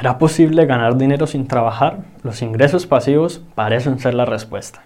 [0.00, 1.98] ¿Será posible ganar dinero sin trabajar?
[2.22, 4.82] Los ingresos pasivos parecen ser la respuesta.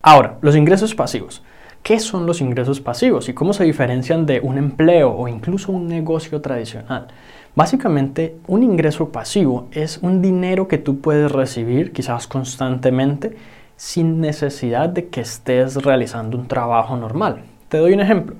[0.00, 1.42] Ahora, los ingresos pasivos.
[1.82, 5.88] ¿Qué son los ingresos pasivos y cómo se diferencian de un empleo o incluso un
[5.88, 7.08] negocio tradicional?
[7.56, 13.36] Básicamente, un ingreso pasivo es un dinero que tú puedes recibir quizás constantemente
[13.76, 17.42] sin necesidad de que estés realizando un trabajo normal.
[17.68, 18.36] Te doy un ejemplo.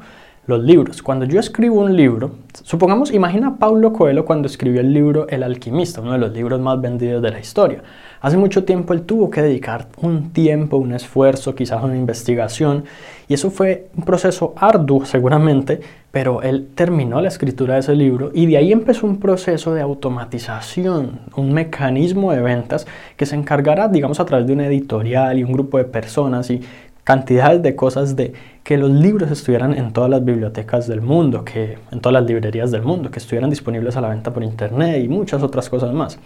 [0.46, 1.02] Los libros.
[1.02, 5.42] Cuando yo escribo un libro, supongamos, imagina a Paulo Coelho cuando escribió el libro El
[5.42, 7.82] alquimista, uno de los libros más vendidos de la historia.
[8.24, 12.84] Hace mucho tiempo él tuvo que dedicar un tiempo, un esfuerzo, quizás una investigación,
[13.28, 18.30] y eso fue un proceso arduo seguramente, pero él terminó la escritura de ese libro
[18.32, 22.86] y de ahí empezó un proceso de automatización, un mecanismo de ventas
[23.18, 26.62] que se encargará, digamos, a través de una editorial y un grupo de personas y
[27.04, 28.32] cantidades de cosas de
[28.62, 32.70] que los libros estuvieran en todas las bibliotecas del mundo, que en todas las librerías
[32.70, 36.18] del mundo, que estuvieran disponibles a la venta por internet y muchas otras cosas más.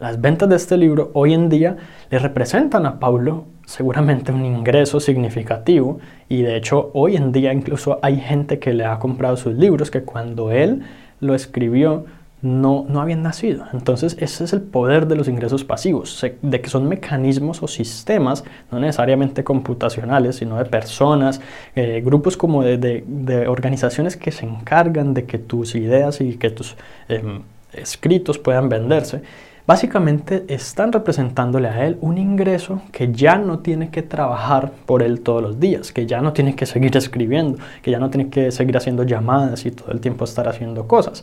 [0.00, 1.76] Las ventas de este libro hoy en día
[2.08, 7.98] le representan a Pablo seguramente un ingreso significativo y de hecho hoy en día incluso
[8.00, 10.84] hay gente que le ha comprado sus libros que cuando él
[11.20, 12.06] lo escribió
[12.40, 13.66] no, no habían nacido.
[13.74, 18.42] Entonces ese es el poder de los ingresos pasivos, de que son mecanismos o sistemas,
[18.70, 21.42] no necesariamente computacionales, sino de personas,
[21.76, 26.74] eh, grupos como de, organizaciones que se encargan de que tus ideas y que tus
[27.10, 27.42] em,
[27.74, 29.20] escritos puedan venderse
[29.70, 35.20] básicamente están representándole a él un ingreso que ya no tiene que trabajar por él
[35.20, 38.50] todos los días, que ya no tiene que seguir escribiendo, que ya no tiene que
[38.50, 41.22] seguir haciendo llamadas y todo el tiempo estar haciendo cosas.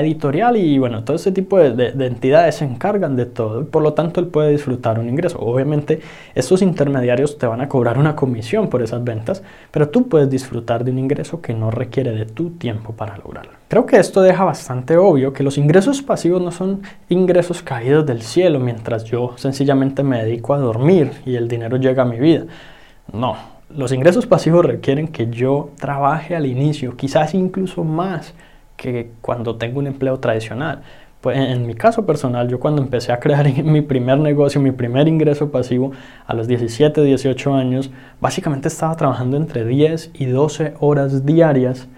[0.00, 4.20] Editorial y bueno, todo ese tipo de, entidades se encargan de todo, por lo tanto
[4.20, 5.38] él puede disfrutar un ingreso.
[5.38, 6.00] Obviamente
[6.34, 10.84] estos intermediarios te van a cobrar una comisión por esas ventas, pero tú puedes disfrutar
[10.84, 13.52] de un ingreso que no requiere de tu tiempo para lograrlo.
[13.68, 18.22] Creo que esto deja bastante obvio que los ingresos pasivos no son ingresos caídos del
[18.22, 22.44] cielo mientras yo sencillamente me dedico a dormir y el dinero llega a mi vida.
[23.12, 23.36] No,
[23.70, 28.34] los ingresos pasivos requieren que yo trabaje al inicio, quizás incluso más
[28.76, 30.82] que cuando tengo un empleo tradicional.
[31.20, 35.08] Pues en mi caso personal, yo cuando empecé a crear mi primer negocio, mi primer
[35.08, 35.92] ingreso pasivo
[36.26, 37.90] a los 17, 18 años,
[38.20, 41.88] básicamente estaba trabajando entre 10 y 12 horas diarias.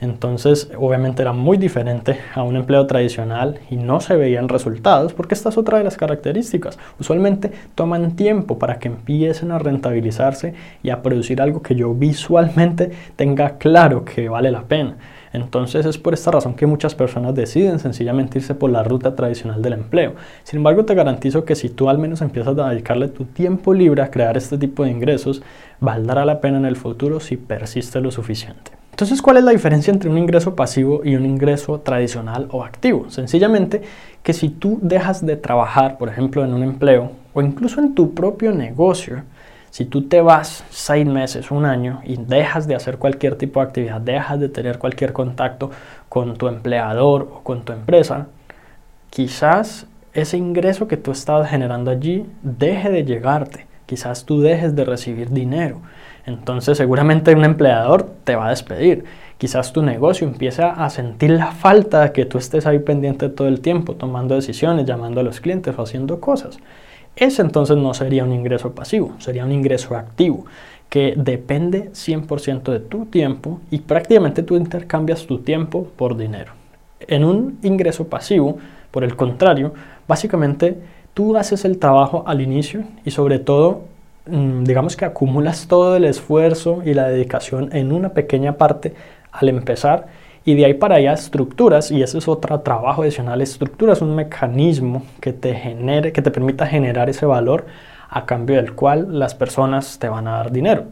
[0.00, 5.34] Entonces, obviamente era muy diferente a un empleo tradicional y no se veían resultados porque
[5.34, 6.78] esta es otra de las características.
[7.00, 12.92] Usualmente toman tiempo para que empiecen a rentabilizarse y a producir algo que yo visualmente
[13.16, 14.98] tenga claro que vale la pena.
[15.32, 19.62] Entonces es por esta razón que muchas personas deciden sencillamente irse por la ruta tradicional
[19.62, 20.14] del empleo.
[20.42, 24.02] Sin embargo, te garantizo que si tú al menos empiezas a dedicarle tu tiempo libre
[24.02, 25.42] a crear este tipo de ingresos,
[25.80, 28.72] valdrá la pena en el futuro si persiste lo suficiente.
[28.98, 33.08] Entonces, ¿cuál es la diferencia entre un ingreso pasivo y un ingreso tradicional o activo?
[33.10, 33.82] Sencillamente
[34.24, 38.12] que si tú dejas de trabajar, por ejemplo, en un empleo o incluso en tu
[38.12, 39.22] propio negocio,
[39.70, 43.66] si tú te vas seis meses, un año y dejas de hacer cualquier tipo de
[43.66, 45.70] actividad, dejas de tener cualquier contacto
[46.08, 48.28] con tu empleador o con tu empresa,
[49.10, 53.66] quizás ese ingreso que tú estabas generando allí deje de llegarte.
[53.86, 55.80] Quizás tú dejes de recibir dinero.
[56.26, 59.04] Entonces seguramente un empleador te va a despedir.
[59.38, 63.48] Quizás tu negocio empiece a sentir la falta de que tú estés ahí pendiente todo
[63.48, 66.58] el tiempo, tomando decisiones, llamando a los clientes o haciendo cosas.
[67.18, 70.44] Ese entonces no sería un ingreso pasivo, sería un ingreso activo
[70.88, 76.52] que depende 100% de tu tiempo y prácticamente tú intercambias tu tiempo por dinero.
[77.00, 78.58] En un ingreso pasivo,
[78.92, 79.74] por el contrario,
[80.06, 80.78] básicamente
[81.12, 83.82] tú haces el trabajo al inicio y sobre todo,
[84.26, 88.94] mm, digamos que acumulas todo el esfuerzo y la dedicación en una pequeña parte
[89.32, 90.06] al empezar
[90.48, 95.02] y de ahí para allá estructuras, y ese es otro trabajo adicional, estructuras un mecanismo
[95.20, 97.66] que te genere, que te permita generar ese valor
[98.08, 100.84] a cambio del cual las personas te van a dar dinero.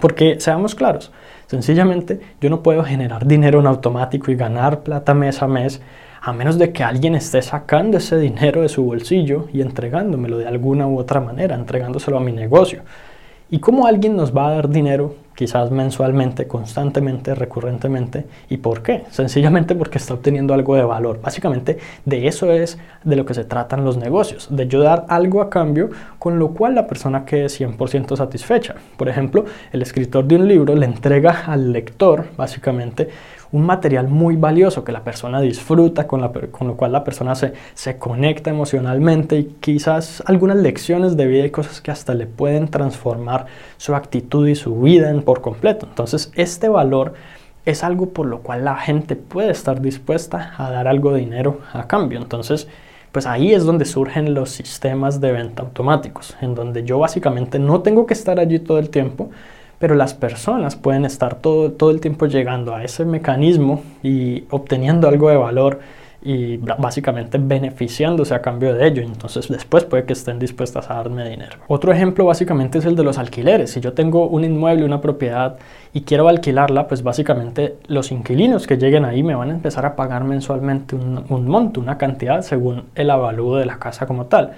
[0.00, 1.10] Porque seamos claros,
[1.48, 5.82] sencillamente yo no puedo generar dinero en automático y ganar plata mes a mes
[6.20, 10.46] a menos de que alguien esté sacando ese dinero de su bolsillo y entregándomelo de
[10.46, 12.82] alguna u otra manera, entregándoselo a mi negocio.
[13.50, 18.26] ¿Y cómo alguien nos va a dar dinero quizás mensualmente, constantemente, recurrentemente.
[18.50, 19.04] ¿Y por qué?
[19.10, 21.20] Sencillamente porque está obteniendo algo de valor.
[21.22, 25.40] Básicamente de eso es de lo que se tratan los negocios, de yo dar algo
[25.40, 28.74] a cambio con lo cual la persona quede 100% satisfecha.
[28.96, 33.08] Por ejemplo, el escritor de un libro le entrega al lector básicamente
[33.52, 37.34] un material muy valioso que la persona disfruta, con, la, con lo cual la persona
[37.34, 42.26] se, se conecta emocionalmente y quizás algunas lecciones de vida y cosas que hasta le
[42.26, 43.46] pueden transformar
[43.76, 45.86] su actitud y su vida en por completo.
[45.88, 47.14] Entonces, este valor
[47.64, 51.60] es algo por lo cual la gente puede estar dispuesta a dar algo de dinero
[51.72, 52.18] a cambio.
[52.18, 52.68] Entonces,
[53.12, 57.80] pues ahí es donde surgen los sistemas de venta automáticos, en donde yo básicamente no
[57.80, 59.30] tengo que estar allí todo el tiempo,
[59.78, 65.08] pero las personas pueden estar todo, todo el tiempo llegando a ese mecanismo y obteniendo
[65.08, 65.80] algo de valor
[66.20, 69.02] y básicamente beneficiándose a cambio de ello.
[69.02, 71.58] Entonces después puede que estén dispuestas a darme dinero.
[71.68, 73.70] Otro ejemplo básicamente es el de los alquileres.
[73.70, 75.58] Si yo tengo un inmueble, una propiedad
[75.92, 79.94] y quiero alquilarla, pues básicamente los inquilinos que lleguen ahí me van a empezar a
[79.94, 84.54] pagar mensualmente un, un monto, una cantidad según el avalúo de la casa como tal.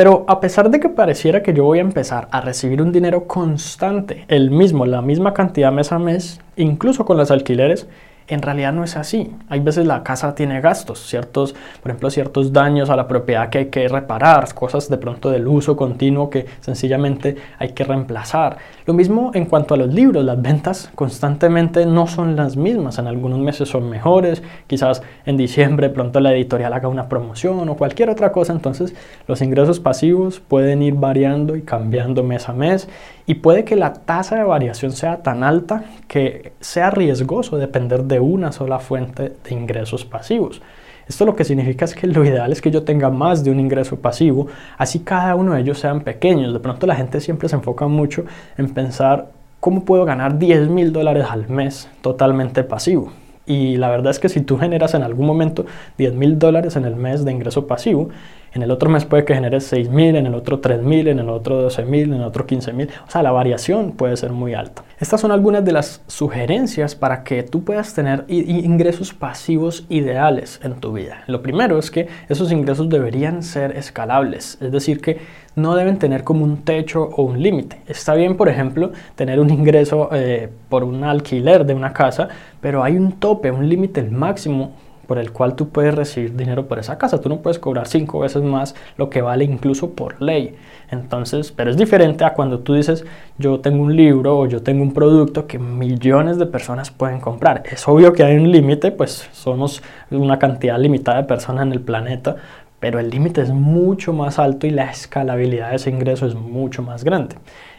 [0.00, 3.26] Pero a pesar de que pareciera que yo voy a empezar a recibir un dinero
[3.26, 7.86] constante, el mismo, la misma cantidad mes a mes, incluso con los alquileres,
[8.30, 9.32] en realidad no es así.
[9.48, 13.58] Hay veces la casa tiene gastos, ciertos, por ejemplo, ciertos daños a la propiedad que
[13.58, 18.58] hay que reparar, cosas de pronto del uso continuo que sencillamente hay que reemplazar.
[18.86, 22.98] Lo mismo en cuanto a los libros, las ventas constantemente no son las mismas.
[22.98, 27.76] En algunos meses son mejores, quizás en diciembre pronto la editorial haga una promoción o
[27.76, 28.52] cualquier otra cosa.
[28.52, 28.94] Entonces
[29.26, 32.88] los ingresos pasivos pueden ir variando y cambiando mes a mes
[33.26, 38.19] y puede que la tasa de variación sea tan alta que sea riesgoso depender de
[38.24, 40.62] una sola fuente de ingresos pasivos.
[41.08, 43.58] Esto lo que significa es que lo ideal es que yo tenga más de un
[43.58, 44.46] ingreso pasivo,
[44.78, 46.52] así cada uno de ellos sean pequeños.
[46.52, 48.24] De pronto la gente siempre se enfoca mucho
[48.56, 53.12] en pensar cómo puedo ganar 10 mil dólares al mes totalmente pasivo.
[53.44, 55.66] Y la verdad es que si tú generas en algún momento
[55.98, 58.10] 10 mil dólares en el mes de ingreso pasivo,
[58.52, 61.68] en el otro mes puede que generes 6.000, en el otro 3.000, en el otro
[61.68, 62.88] 12.000, en el otro 15.000.
[63.06, 64.82] O sea, la variación puede ser muy alta.
[64.98, 70.74] Estas son algunas de las sugerencias para que tú puedas tener ingresos pasivos ideales en
[70.74, 71.22] tu vida.
[71.26, 75.18] Lo primero es que esos ingresos deberían ser escalables, es decir, que
[75.56, 77.80] no deben tener como un techo o un límite.
[77.86, 82.28] Está bien, por ejemplo, tener un ingreso eh, por un alquiler de una casa,
[82.60, 84.72] pero hay un tope, un límite máximo
[85.10, 87.20] por el cual tú puedes recibir dinero por esa casa.
[87.20, 90.54] Tú no puedes cobrar cinco veces más lo que vale incluso por ley.
[90.88, 93.04] Entonces, pero es diferente a cuando tú dices,
[93.36, 97.64] yo tengo un libro o yo tengo un producto que millones de personas pueden comprar.
[97.68, 101.80] Es obvio que hay un límite, pues somos una cantidad limitada de personas en el
[101.80, 102.36] planeta,
[102.80, 106.82] pero el límite es mucho más alto y la escalabilidad de ese ingreso es mucho
[106.82, 107.36] más grande.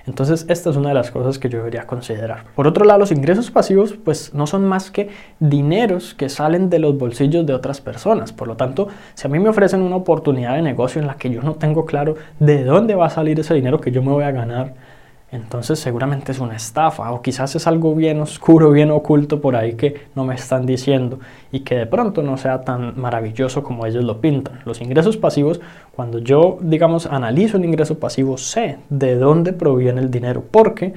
[0.08, 2.46] Entonces, esta es una de las cosas que yo debería considerar.
[2.56, 5.10] Por otro lado, los ingresos pasivos pues no son más que
[5.40, 8.32] dineros que salen de los bolsillos de otras personas.
[8.32, 11.30] Por lo tanto, si a mí me ofrecen una oportunidad de negocio en la que
[11.30, 14.24] yo no tengo claro de dónde va a salir ese dinero que yo me voy
[14.24, 14.74] a ganar,
[15.32, 19.74] entonces seguramente es una estafa o quizás es algo bien oscuro, bien oculto por ahí
[19.74, 21.20] que no me están diciendo
[21.52, 24.60] y que de pronto no sea tan maravilloso como ellos lo pintan.
[24.66, 25.62] Los ingresos pasivos,
[25.96, 30.94] cuando yo digamos analizo un ingreso pasivo, sé de dónde proviene el dinero porque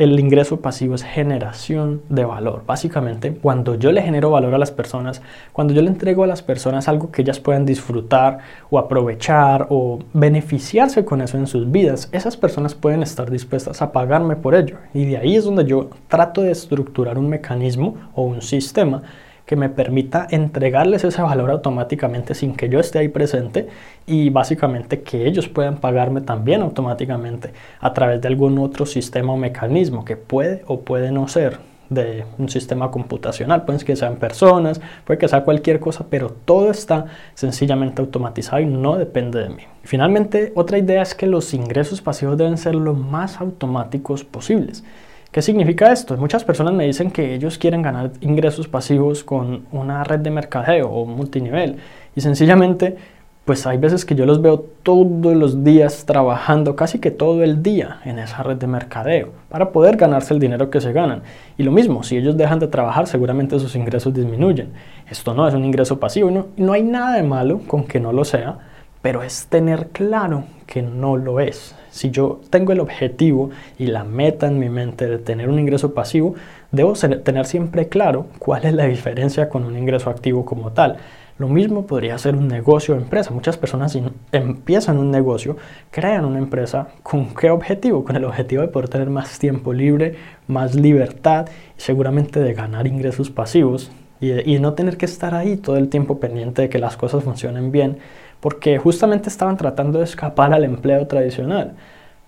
[0.00, 2.62] el ingreso pasivo es generación de valor.
[2.66, 5.20] Básicamente, cuando yo le genero valor a las personas,
[5.52, 8.38] cuando yo le entrego a las personas algo que ellas puedan disfrutar
[8.70, 13.92] o aprovechar o beneficiarse con eso en sus vidas, esas personas pueden estar dispuestas a
[13.92, 14.78] pagarme por ello.
[14.94, 19.02] Y de ahí es donde yo trato de estructurar un mecanismo o un sistema
[19.46, 23.68] que me permita entregarles ese valor automáticamente sin que yo esté ahí presente
[24.06, 29.36] y básicamente que ellos puedan pagarme también automáticamente a través de algún otro sistema o
[29.36, 31.58] mecanismo que puede o puede no ser
[31.90, 36.70] de un sistema computacional, puede que sean personas, puede que sea cualquier cosa, pero todo
[36.70, 39.64] está sencillamente automatizado y no depende de mí.
[39.82, 44.84] Finalmente, otra idea es que los ingresos pasivos deben ser lo más automáticos posibles.
[45.32, 46.16] ¿Qué significa esto?
[46.16, 50.90] Muchas personas me dicen que ellos quieren ganar ingresos pasivos con una red de mercadeo
[50.90, 51.76] o multinivel
[52.16, 52.96] y sencillamente
[53.44, 57.62] pues hay veces que yo los veo todos los días trabajando casi que todo el
[57.62, 61.22] día en esa red de mercadeo para poder ganarse el dinero que se ganan.
[61.56, 64.72] Y lo mismo, si ellos dejan de trabajar, seguramente sus ingresos disminuyen.
[65.08, 68.12] Esto no es un ingreso pasivo, no, no hay nada de malo con que no
[68.12, 68.58] lo sea,
[69.02, 71.74] pero es tener claro que no lo es.
[71.90, 75.94] Si yo tengo el objetivo y la meta en mi mente de tener un ingreso
[75.94, 76.34] pasivo,
[76.70, 80.98] debo tener siempre claro cuál es la diferencia con un ingreso activo como tal.
[81.38, 83.30] Lo mismo podría ser un negocio o empresa.
[83.30, 83.98] Muchas personas
[84.30, 85.56] empiezan un negocio,
[85.90, 88.04] crean una empresa, ¿con qué objetivo?
[88.04, 90.16] Con el objetivo de poder tener más tiempo libre,
[90.46, 93.90] más libertad seguramente de ganar ingresos pasivos
[94.20, 97.24] y, y no tener que estar ahí todo el tiempo pendiente de que las cosas
[97.24, 97.96] funcionen bien
[98.40, 101.74] porque justamente estaban tratando de escapar al empleo tradicional.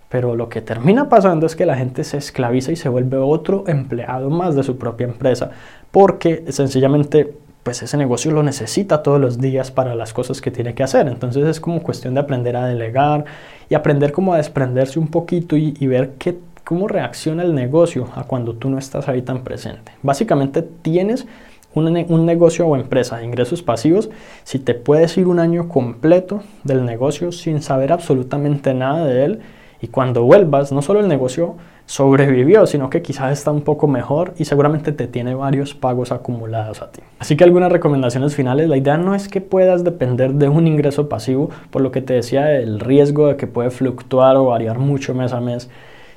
[0.09, 3.64] Pero lo que termina pasando es que la gente se esclaviza y se vuelve otro
[3.66, 5.52] empleado más de su propia empresa,
[5.90, 10.75] porque sencillamente pues ese negocio lo necesita todos los días para las cosas que tiene
[10.75, 11.07] que hacer.
[11.07, 13.25] Entonces es como cuestión de aprender a delegar
[13.69, 18.25] y aprender como a desprenderse un poquito y, ver qué, cómo reacciona el negocio a
[18.25, 19.92] cuando tú no estás ahí tan presente.
[20.02, 21.26] Básicamente tienes
[21.75, 24.11] un, negocio o empresa de ingresos pasivos
[24.45, 29.41] si te puedes ir un año completo del negocio sin saber absolutamente nada de él
[29.81, 34.35] y cuando vuelvas no solo el negocio sobrevivió, sino que quizás está un poco mejor
[34.38, 37.00] y seguramente te tiene varios pagos acumulados a ti.
[37.19, 41.09] Así que algunas recomendaciones finales, la idea no es que puedas depender de un ingreso
[41.09, 45.14] pasivo, por lo que te decía el riesgo de que puede fluctuar o variar mucho
[45.14, 45.69] mes a mes,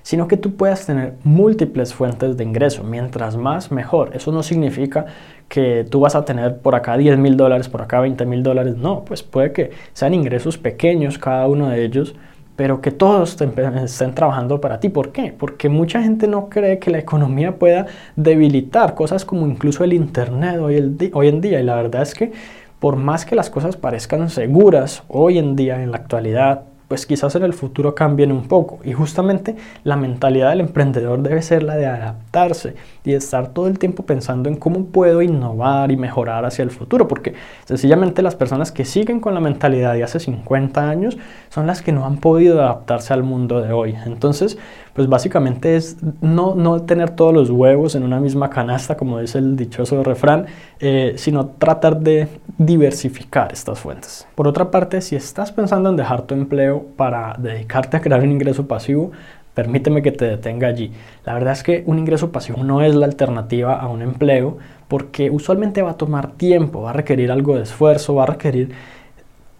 [0.05, 4.11] sino que tú puedas tener múltiples fuentes de ingreso, mientras más mejor.
[4.13, 5.07] Eso no significa
[5.47, 8.75] que tú vas a tener por acá 10 mil dólares, por acá 20 mil dólares,
[8.77, 12.15] no, pues puede que sean ingresos pequeños cada uno de ellos
[12.55, 14.89] pero que todos estén trabajando para ti.
[14.89, 15.33] ¿Por qué?
[15.37, 20.59] Porque mucha gente no cree que la economía pueda debilitar cosas como incluso el Internet
[20.61, 21.59] hoy, hoy en día.
[21.59, 22.31] Y la verdad es que
[22.79, 27.35] por más que las cosas parezcan seguras hoy en día, en la actualidad, pues quizás
[27.35, 28.79] en el futuro cambien un poco.
[28.83, 33.79] Y justamente la mentalidad del emprendedor debe ser la de adaptarse y estar todo el
[33.79, 37.33] tiempo pensando en cómo puedo innovar y mejorar hacia el futuro, porque
[37.65, 41.17] sencillamente las personas que siguen con la mentalidad de hace 50 años
[41.49, 43.95] son las que no han podido adaptarse al mundo de hoy.
[44.05, 44.57] Entonces,
[44.95, 49.39] pues básicamente es no, no tener todos los huevos en una misma canasta, como dice
[49.39, 50.45] el dichoso refrán,
[50.79, 54.25] eh, sino tratar de diversificar estas fuentes.
[54.35, 58.31] Por otra parte, si estás pensando en dejar tu empleo para dedicarte a crear un
[58.31, 59.11] ingreso pasivo,
[59.53, 60.93] permíteme que te detenga allí.
[61.25, 65.29] La verdad es que un ingreso pasivo no es la alternativa a un empleo porque
[65.29, 68.71] usualmente va a tomar tiempo, va a requerir algo de esfuerzo, va a requerir,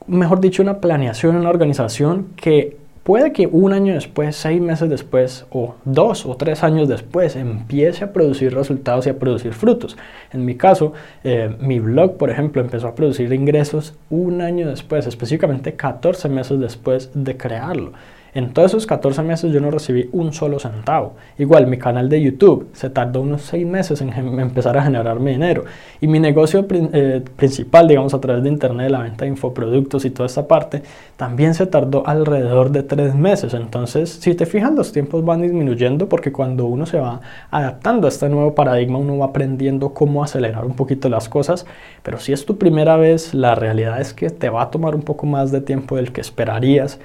[0.07, 5.45] mejor dicho, una planeación, una organización que Puede que un año después, seis meses después
[5.51, 9.95] o dos o tres años después empiece a producir resultados y a producir frutos.
[10.33, 10.93] En mi caso,
[11.23, 16.59] eh, mi blog, por ejemplo, empezó a producir ingresos un año después, específicamente 14 meses
[16.59, 17.93] después de crearlo.
[18.35, 21.13] En todos esos 14 meses yo no recibí un solo centavo.
[21.37, 24.11] Igual mi canal de YouTube se tardó unos 6 meses en
[24.41, 25.63] empezar a generarme dinero.
[26.01, 30.09] Y mi negocio eh, principal, digamos a través de internet, la venta de infoproductos y
[30.09, 30.83] toda esta parte,
[31.15, 33.53] también se tardó alrededor de 3 meses.
[33.53, 38.09] Entonces, si te fijas, los tiempos van disminuyendo porque cuando uno se va adaptando a
[38.09, 41.65] este nuevo paradigma, uno va aprendiendo cómo acelerar un poquito las cosas.
[42.03, 45.03] Pero si es tu primera vez, la realidad es que te va a tomar un
[45.03, 46.99] poco más de tiempo del que esperarías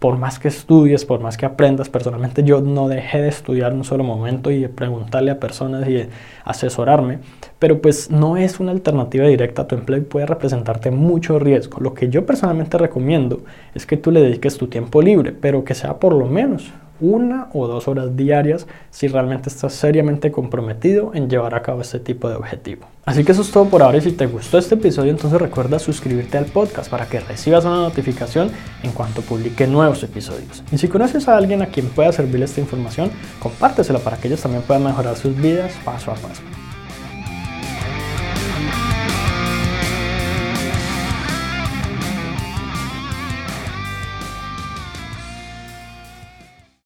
[0.00, 3.84] por más que estudies, por más que aprendas, personalmente yo no dejé de estudiar un
[3.84, 6.08] solo momento y de preguntarle a personas y de
[6.42, 7.18] asesorarme,
[7.58, 11.80] pero pues no es una alternativa directa a tu empleo y puede representarte mucho riesgo.
[11.80, 13.42] Lo que yo personalmente recomiendo
[13.74, 17.48] es que tú le dediques tu tiempo libre, pero que sea por lo menos una
[17.52, 22.28] o dos horas diarias si realmente estás seriamente comprometido en llevar a cabo este tipo
[22.28, 22.86] de objetivo.
[23.04, 25.78] Así que eso es todo por ahora y si te gustó este episodio entonces recuerda
[25.78, 28.50] suscribirte al podcast para que recibas una notificación
[28.82, 30.62] en cuanto publique nuevos episodios.
[30.70, 34.40] Y si conoces a alguien a quien pueda servirle esta información, compártesela para que ellos
[34.40, 36.42] también puedan mejorar sus vidas paso a paso.